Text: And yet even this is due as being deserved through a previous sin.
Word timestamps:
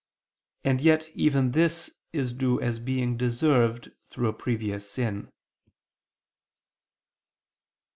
And 0.63 0.81
yet 0.81 1.11
even 1.13 1.51
this 1.51 1.91
is 2.11 2.33
due 2.33 2.59
as 2.59 2.79
being 2.79 3.17
deserved 3.17 3.91
through 4.09 4.29
a 4.29 4.33
previous 4.33 4.89
sin. 4.89 5.31